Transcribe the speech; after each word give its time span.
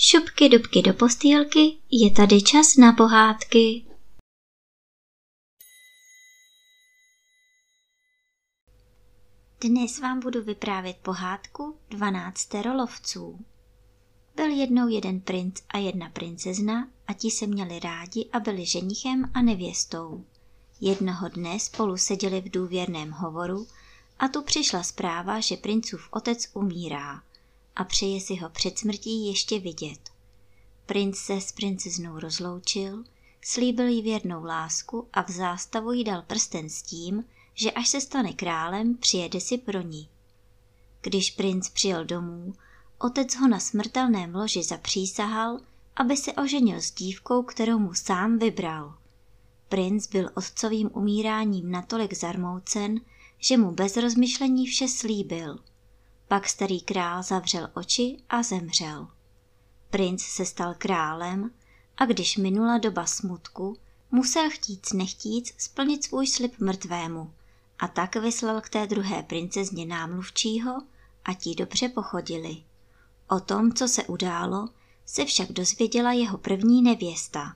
Šupky 0.00 0.48
dubky 0.48 0.82
do 0.82 0.94
postýlky, 0.94 1.76
je 1.90 2.10
tady 2.10 2.42
čas 2.42 2.76
na 2.76 2.92
pohádky. 2.92 3.84
Dnes 9.60 9.98
vám 9.98 10.20
budu 10.20 10.42
vyprávět 10.42 10.96
pohádku 10.96 11.76
12 11.90 12.54
lovců. 12.54 13.44
Byl 14.36 14.50
jednou 14.50 14.88
jeden 14.88 15.20
princ 15.20 15.60
a 15.68 15.78
jedna 15.78 16.10
princezna 16.10 16.88
a 17.06 17.12
ti 17.12 17.30
se 17.30 17.46
měli 17.46 17.80
rádi 17.80 18.28
a 18.32 18.40
byli 18.40 18.66
ženichem 18.66 19.30
a 19.34 19.42
nevěstou. 19.42 20.24
Jednoho 20.80 21.28
dne 21.28 21.60
spolu 21.60 21.96
seděli 21.96 22.40
v 22.40 22.50
důvěrném 22.50 23.10
hovoru 23.10 23.66
a 24.18 24.28
tu 24.28 24.42
přišla 24.42 24.82
zpráva, 24.82 25.40
že 25.40 25.56
princův 25.56 26.08
otec 26.10 26.50
umírá 26.54 27.27
a 27.78 27.84
přeje 27.84 28.20
si 28.20 28.36
ho 28.36 28.48
před 28.48 28.78
smrtí 28.78 29.26
ještě 29.26 29.58
vidět. 29.58 30.10
Princ 30.86 31.18
se 31.18 31.40
s 31.40 31.52
princeznou 31.52 32.18
rozloučil, 32.18 33.04
slíbil 33.42 33.86
jí 33.86 34.02
věrnou 34.02 34.44
lásku 34.44 35.08
a 35.12 35.22
v 35.22 35.30
zástavu 35.30 35.92
jí 35.92 36.04
dal 36.04 36.22
prsten 36.22 36.68
s 36.68 36.82
tím, 36.82 37.24
že 37.54 37.70
až 37.70 37.88
se 37.88 38.00
stane 38.00 38.32
králem, 38.32 38.96
přijede 38.96 39.40
si 39.40 39.58
pro 39.58 39.80
ní. 39.80 40.08
Když 41.00 41.30
princ 41.30 41.68
přijel 41.68 42.04
domů, 42.04 42.52
otec 42.98 43.34
ho 43.34 43.48
na 43.48 43.60
smrtelném 43.60 44.34
loži 44.34 44.62
zapřísahal, 44.62 45.60
aby 45.96 46.16
se 46.16 46.32
oženil 46.32 46.76
s 46.76 46.90
dívkou, 46.90 47.42
kterou 47.42 47.78
mu 47.78 47.94
sám 47.94 48.38
vybral. 48.38 48.94
Princ 49.68 50.06
byl 50.06 50.30
otcovým 50.34 50.90
umíráním 50.92 51.70
natolik 51.70 52.14
zarmoucen, 52.14 53.00
že 53.38 53.56
mu 53.56 53.70
bez 53.70 53.96
rozmyšlení 53.96 54.66
vše 54.66 54.88
slíbil. 54.88 55.58
Pak 56.28 56.48
starý 56.48 56.80
král 56.80 57.22
zavřel 57.22 57.70
oči 57.74 58.18
a 58.28 58.42
zemřel. 58.42 59.08
Princ 59.90 60.22
se 60.22 60.46
stal 60.46 60.74
králem 60.78 61.50
a 61.96 62.06
když 62.06 62.36
minula 62.36 62.78
doba 62.78 63.06
smutku, 63.06 63.76
musel 64.10 64.50
chtít 64.50 64.86
nechtíc 64.94 65.54
splnit 65.58 66.04
svůj 66.04 66.26
slib 66.26 66.60
mrtvému 66.60 67.32
a 67.78 67.88
tak 67.88 68.16
vyslal 68.16 68.60
k 68.60 68.68
té 68.68 68.86
druhé 68.86 69.22
princezně 69.22 69.86
námluvčího 69.86 70.82
a 71.24 71.34
ti 71.34 71.54
dobře 71.54 71.88
pochodili. 71.88 72.56
O 73.28 73.40
tom, 73.40 73.72
co 73.72 73.88
se 73.88 74.04
událo, 74.04 74.68
se 75.06 75.24
však 75.24 75.52
dozvěděla 75.52 76.12
jeho 76.12 76.38
první 76.38 76.82
nevěsta 76.82 77.54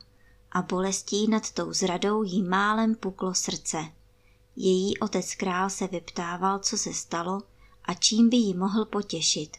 a 0.53 0.63
bolestí 0.63 1.29
nad 1.29 1.51
tou 1.51 1.73
zradou 1.73 2.23
jí 2.23 2.43
málem 2.43 2.95
puklo 2.95 3.35
srdce. 3.35 3.85
Její 4.57 4.99
otec 4.99 5.35
král 5.35 5.71
se 5.71 5.87
vyptával, 5.87 6.59
co 6.59 6.79
se 6.79 6.95
stalo 6.95 7.43
a 7.85 7.95
čím 7.95 8.29
by 8.29 8.37
jí 8.37 8.55
mohl 8.55 8.85
potěšit 8.85 9.57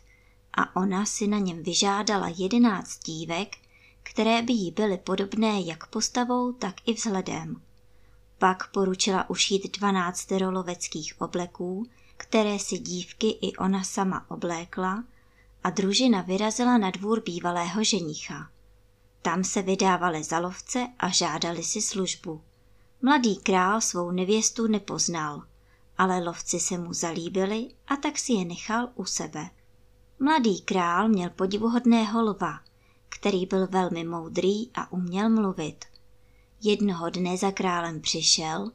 a 0.53 0.75
ona 0.75 1.05
si 1.05 1.27
na 1.27 1.39
něm 1.39 1.63
vyžádala 1.63 2.27
jedenáct 2.37 3.03
dívek, 3.03 3.57
které 4.03 4.41
by 4.41 4.53
jí 4.53 4.71
byly 4.71 4.97
podobné 4.97 5.61
jak 5.61 5.87
postavou, 5.87 6.53
tak 6.53 6.75
i 6.85 6.93
vzhledem. 6.93 7.61
Pak 8.37 8.71
poručila 8.71 9.29
ušít 9.29 9.77
dvanáct 9.77 10.31
roloveckých 10.31 11.21
obleků, 11.21 11.87
které 12.17 12.59
si 12.59 12.77
dívky 12.77 13.29
i 13.29 13.55
ona 13.55 13.83
sama 13.83 14.31
oblékla 14.31 15.03
a 15.63 15.69
družina 15.69 16.21
vyrazila 16.21 16.77
na 16.77 16.91
dvůr 16.91 17.21
bývalého 17.21 17.83
ženicha. 17.83 18.49
Tam 19.21 19.43
se 19.43 19.61
vydávali 19.61 20.23
za 20.23 20.39
lovce 20.39 20.87
a 20.99 21.09
žádali 21.09 21.63
si 21.63 21.81
službu. 21.81 22.41
Mladý 23.01 23.35
král 23.35 23.81
svou 23.81 24.11
nevěstu 24.11 24.67
nepoznal, 24.67 25.43
ale 25.97 26.23
lovci 26.23 26.59
se 26.59 26.77
mu 26.77 26.93
zalíbili 26.93 27.69
a 27.87 27.95
tak 27.95 28.17
si 28.19 28.33
je 28.33 28.45
nechal 28.45 28.89
u 28.95 29.05
sebe. 29.05 29.49
Mladý 30.19 30.61
král 30.61 31.09
měl 31.09 31.29
podivuhodného 31.29 32.21
lva, 32.21 32.59
který 33.09 33.45
byl 33.45 33.67
velmi 33.67 34.03
moudrý 34.03 34.69
a 34.73 34.91
uměl 34.91 35.29
mluvit. 35.29 35.85
Jednoho 36.61 37.09
dne 37.09 37.37
za 37.37 37.51
králem 37.51 38.01
přišel 38.01 38.71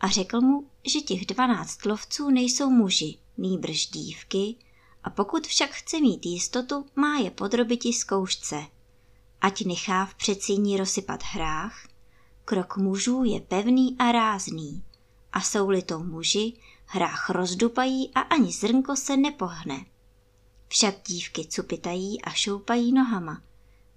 a 0.00 0.08
řekl 0.08 0.40
mu, 0.40 0.70
že 0.84 1.00
těch 1.00 1.26
dvanáct 1.26 1.84
lovců 1.84 2.30
nejsou 2.30 2.70
muži, 2.70 3.18
nýbrž 3.36 3.86
dívky, 3.86 4.56
a 5.04 5.10
pokud 5.10 5.46
však 5.46 5.70
chce 5.70 6.00
mít 6.00 6.26
jistotu, 6.26 6.86
má 6.96 7.16
je 7.16 7.30
podrobiti 7.30 7.92
zkoušce. 7.92 8.64
Ať 9.40 9.64
nechá 9.64 10.06
v 10.06 10.14
předsíní 10.14 10.76
rozsypat 10.76 11.22
hrách, 11.22 11.88
krok 12.44 12.76
mužů 12.76 13.24
je 13.24 13.40
pevný 13.40 13.96
a 13.98 14.12
rázný, 14.12 14.84
a 15.36 15.40
jsou-li 15.40 15.82
to 15.82 15.98
muži, 15.98 16.52
hrách 16.86 17.30
rozdupají 17.30 18.10
a 18.14 18.20
ani 18.20 18.52
zrnko 18.52 18.96
se 18.96 19.16
nepohne. 19.16 19.84
Však 20.68 20.94
dívky 21.06 21.46
cupitají 21.46 22.22
a 22.22 22.30
šoupají 22.30 22.92
nohama. 22.92 23.42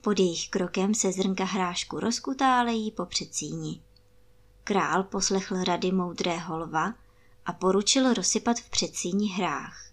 Pod 0.01 0.19
jejich 0.19 0.49
krokem 0.49 0.95
se 0.95 1.11
zrnka 1.11 1.43
hrášku 1.43 1.99
rozkutálejí 1.99 2.91
po 2.91 3.05
předsíni. 3.05 3.81
Král 4.63 5.03
poslechl 5.03 5.63
rady 5.63 5.91
moudrého 5.91 6.57
lva 6.57 6.93
a 7.45 7.53
poručil 7.53 8.13
rozsypat 8.13 8.59
v 8.59 8.69
předsíni 8.69 9.27
hrách. 9.27 9.91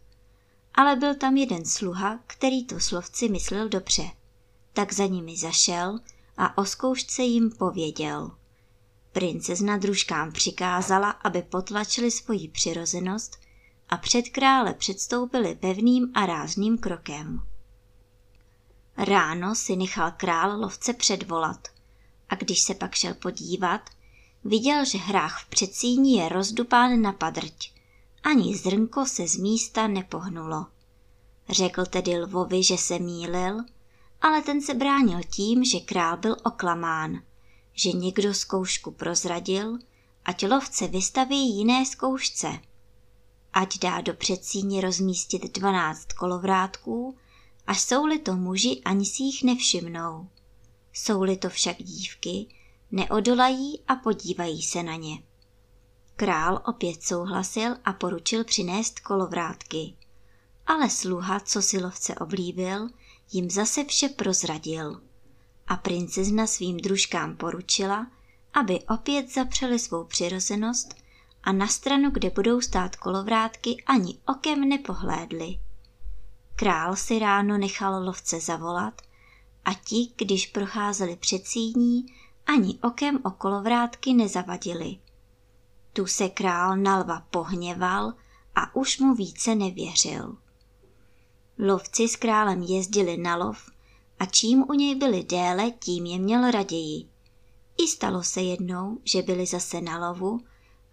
Ale 0.75 0.97
byl 0.97 1.15
tam 1.15 1.37
jeden 1.37 1.65
sluha, 1.65 2.19
který 2.27 2.65
to 2.65 2.81
slovci 2.81 3.29
myslel 3.29 3.69
dobře. 3.69 4.11
Tak 4.73 4.93
za 4.93 5.07
nimi 5.07 5.37
zašel 5.37 6.01
a 6.37 6.59
o 6.59 6.65
zkoušce 6.65 7.23
jim 7.23 7.51
pověděl. 7.51 8.31
Princezna 9.17 9.77
družkám 9.77 10.33
přikázala, 10.33 11.11
aby 11.11 11.43
potlačili 11.43 12.11
svoji 12.11 12.49
přirozenost 12.49 13.41
a 13.89 13.97
před 13.97 14.23
krále 14.23 14.75
předstoupili 14.75 15.55
pevným 15.55 16.13
a 16.15 16.27
rázným 16.27 16.79
krokem. 16.79 17.43
Ráno 18.97 19.55
si 19.55 19.77
nechal 19.77 20.13
král 20.17 20.61
lovce 20.61 20.93
předvolat 20.93 21.69
a 22.29 22.35
když 22.35 22.61
se 22.61 22.75
pak 22.75 22.95
šel 22.95 23.15
podívat, 23.15 23.81
viděl, 24.45 24.85
že 24.85 24.99
hrách 24.99 25.43
v 25.45 25.49
předsíni 25.49 26.19
je 26.19 26.29
rozdupán 26.29 27.03
na 27.03 27.13
padrť. 27.13 27.73
Ani 28.23 28.57
zrnko 28.57 29.07
se 29.07 29.29
z 29.29 29.37
místa 29.37 29.87
nepohnulo. 29.87 30.67
Řekl 31.49 31.87
tedy 31.87 32.19
lvovi, 32.19 32.63
že 32.63 32.77
se 32.77 32.99
mýlil, 32.99 33.65
ale 34.21 34.43
ten 34.43 34.63
se 34.63 34.75
bránil 34.75 35.21
tím, 35.31 35.65
že 35.65 35.81
král 35.81 36.17
byl 36.17 36.37
oklamán, 36.45 37.23
že 37.77 37.93
někdo 37.93 38.35
zkoušku 38.35 38.91
prozradil, 38.91 39.79
ať 40.25 40.47
lovce 40.49 40.89
vystaví 40.89 41.57
jiné 41.57 41.87
zkoušce 41.87 42.61
ať 43.57 43.79
dá 43.79 44.01
do 44.01 44.15
předsíně 44.15 44.81
rozmístit 44.81 45.59
dvanáct 45.59 46.13
kolovrátků, 46.13 47.17
a 47.67 47.75
jsou-li 47.75 48.19
to 48.19 48.37
muži, 48.37 48.83
ani 48.85 49.07
si 49.07 49.23
jich 49.23 49.43
nevšimnou. 49.43 50.29
Jsou-li 50.93 51.37
to 51.37 51.49
však 51.49 51.77
dívky, 51.83 52.47
neodolají 52.91 53.81
a 53.89 53.97
podívají 53.97 54.63
se 54.63 54.83
na 54.83 54.97
ně. 54.97 55.23
Král 56.17 56.63
opět 56.67 57.03
souhlasil 57.03 57.77
a 57.85 57.93
poručil 57.93 58.45
přinést 58.45 59.01
kolovrátky. 59.01 59.97
Ale 60.67 60.91
sluha, 60.91 61.41
co 61.41 61.63
si 61.63 61.81
lovce 61.81 62.15
oblíbil, 62.15 62.89
jim 63.33 63.51
zase 63.51 63.85
vše 63.85 64.09
prozradil. 64.09 65.01
A 65.69 65.77
princezna 65.77 66.47
svým 66.47 66.77
družkám 66.77 67.37
poručila, 67.37 68.07
aby 68.55 68.81
opět 68.81 69.35
zapřeli 69.35 69.79
svou 69.79 70.05
přirozenost 70.05 70.95
a 71.43 71.53
na 71.53 71.67
stranu, 71.67 72.11
kde 72.11 72.31
budou 72.31 72.61
stát 72.61 72.97
kolovrátky, 72.97 73.85
ani 73.87 74.19
okem 74.27 74.69
nepohlédli. 74.69 75.59
Král 76.57 76.97
si 76.97 77.19
ráno 77.19 77.59
nechal 77.59 78.05
lovce 78.05 78.41
zavolat 78.41 79.03
a 79.65 79.75
ti, 79.75 80.13
když 80.17 80.47
procházeli 80.47 81.17
před 81.17 81.47
síní, 81.47 82.07
ani 82.47 82.79
okem 82.83 83.21
o 83.25 83.31
kolovrátky 83.31 84.15
nezavadili. 84.15 84.99
Tu 85.93 86.07
se 86.07 86.29
král 86.29 86.77
na 86.77 86.99
lva 86.99 87.27
pohněval 87.31 88.13
a 88.55 88.77
už 88.77 88.99
mu 88.99 89.15
více 89.15 89.55
nevěřil. 89.55 90.37
Lovci 91.59 92.09
s 92.09 92.17
králem 92.17 92.63
jezdili 92.63 93.17
na 93.17 93.37
lov 93.37 93.71
a 94.19 94.27
čím 94.27 94.65
u 94.69 94.73
něj 94.73 94.95
byli 94.95 95.23
déle, 95.23 95.71
tím 95.71 96.07
je 96.07 96.19
měl 96.19 96.51
raději. 96.51 97.09
I 97.79 97.89
stalo 97.89 98.23
se 98.23 98.43
jednou, 98.43 98.99
že 99.05 99.23
byli 99.23 99.47
zase 99.47 99.81
na 99.81 100.09
lovu 100.09 100.41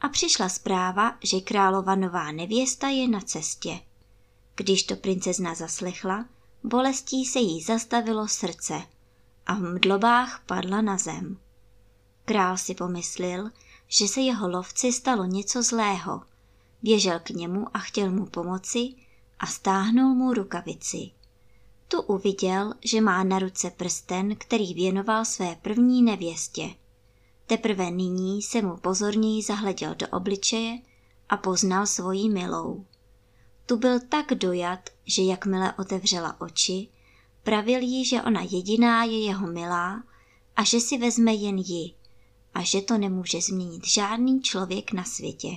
a 0.01 0.09
přišla 0.09 0.49
zpráva, 0.49 1.17
že 1.23 1.41
králova 1.41 1.95
nová 1.95 2.31
nevěsta 2.31 2.87
je 2.87 3.07
na 3.07 3.21
cestě. 3.21 3.79
Když 4.55 4.83
to 4.83 4.95
princezna 4.95 5.55
zaslechla, 5.55 6.25
bolestí 6.63 7.25
se 7.25 7.39
jí 7.39 7.61
zastavilo 7.61 8.27
srdce 8.27 8.81
a 9.45 9.53
v 9.53 9.59
mdlobách 9.59 10.43
padla 10.45 10.81
na 10.81 10.97
zem. 10.97 11.37
Král 12.25 12.57
si 12.57 12.75
pomyslel, 12.75 13.49
že 13.87 14.07
se 14.07 14.21
jeho 14.21 14.49
lovci 14.49 14.93
stalo 14.93 15.25
něco 15.25 15.63
zlého. 15.63 16.21
Běžel 16.81 17.19
k 17.19 17.29
němu 17.29 17.67
a 17.73 17.79
chtěl 17.79 18.11
mu 18.11 18.25
pomoci 18.25 18.93
a 19.39 19.45
stáhnul 19.45 20.15
mu 20.15 20.33
rukavici. 20.33 21.11
Tu 21.93 22.01
uviděl, 22.01 22.73
že 22.83 23.01
má 23.01 23.23
na 23.23 23.39
ruce 23.39 23.71
prsten, 23.71 24.35
který 24.35 24.73
věnoval 24.73 25.25
své 25.25 25.55
první 25.61 26.03
nevěstě. 26.03 26.69
Teprve 27.47 27.91
nyní 27.91 28.41
se 28.41 28.61
mu 28.61 28.77
pozorněji 28.77 29.43
zahleděl 29.43 29.95
do 29.95 30.07
obličeje 30.07 30.79
a 31.29 31.37
poznal 31.37 31.85
svoji 31.85 32.29
milou. 32.29 32.85
Tu 33.65 33.77
byl 33.77 33.99
tak 34.09 34.33
dojat, 34.33 34.89
že 35.05 35.21
jakmile 35.21 35.73
otevřela 35.73 36.41
oči, 36.41 36.87
Pravil 37.43 37.81
jí, 37.81 38.05
že 38.05 38.21
ona 38.21 38.41
jediná 38.41 39.03
je 39.03 39.25
jeho 39.25 39.47
milá 39.47 40.03
a 40.55 40.63
že 40.63 40.79
si 40.79 40.97
vezme 40.97 41.33
jen 41.33 41.57
ji 41.57 41.93
a 42.53 42.63
že 42.63 42.81
to 42.81 42.97
nemůže 42.97 43.41
změnit 43.41 43.87
žádný 43.87 44.41
člověk 44.41 44.93
na 44.93 45.03
světě. 45.03 45.49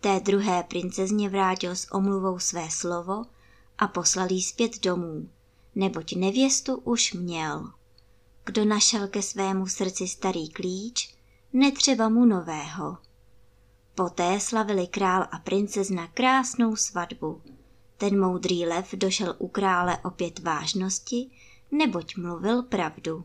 Té 0.00 0.20
druhé 0.20 0.62
princezně 0.62 1.28
vrátil 1.28 1.76
s 1.76 1.92
omluvou 1.92 2.38
své 2.38 2.70
slovo 2.70 3.24
a 3.82 3.88
poslal 3.88 4.32
jí 4.32 4.42
zpět 4.42 4.82
domů, 4.82 5.28
neboť 5.74 6.14
nevěstu 6.14 6.76
už 6.76 7.12
měl. 7.12 7.72
Kdo 8.44 8.64
našel 8.64 9.08
ke 9.08 9.22
svému 9.22 9.66
srdci 9.66 10.08
starý 10.08 10.48
klíč, 10.48 11.14
netřeba 11.52 12.08
mu 12.08 12.24
nového. 12.24 12.98
Poté 13.94 14.40
slavili 14.40 14.86
král 14.86 15.26
a 15.30 15.38
princezna 15.38 16.06
krásnou 16.06 16.76
svatbu. 16.76 17.42
Ten 17.96 18.20
moudrý 18.20 18.66
lev 18.66 18.94
došel 18.94 19.34
u 19.38 19.48
krále 19.48 19.98
opět 20.04 20.38
vážnosti, 20.38 21.30
neboť 21.70 22.16
mluvil 22.16 22.62
pravdu. 22.62 23.24